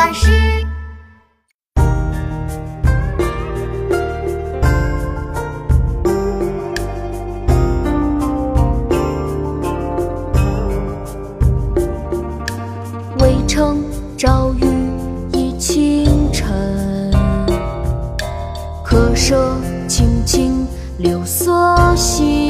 [0.00, 0.30] 巴士。
[13.18, 13.84] 渭城
[14.16, 14.64] 朝雨
[15.32, 17.12] 浥轻尘，
[18.82, 19.54] 客舍
[19.86, 22.49] 青青柳色新。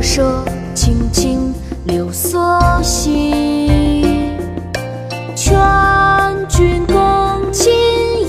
[0.00, 0.42] 客舍
[0.74, 1.52] 青青
[1.84, 4.34] 柳色新。
[5.36, 5.60] 劝
[6.48, 7.70] 君更尽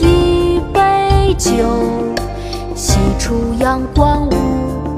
[0.02, 1.54] 一杯酒，
[2.76, 4.32] 西出阳关无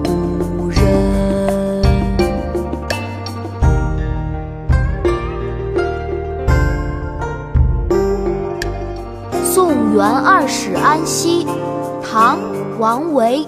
[0.01, 1.83] 故人。
[9.43, 11.45] 送元二使安西，
[12.03, 12.39] 唐·
[12.79, 13.47] 王维。